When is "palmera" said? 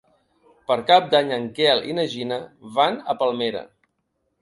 3.25-3.67